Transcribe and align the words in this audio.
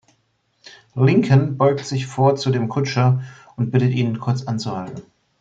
Lincoln 0.95 1.57
beugt 1.59 1.85
sich 1.85 2.07
vor 2.07 2.35
zu 2.35 2.49
dem 2.49 2.69
Kutscher 2.69 3.21
und 3.55 3.69
bittet 3.69 3.91
ihn, 3.93 4.19
kurz 4.19 4.41
anzuhalten. 4.45 5.03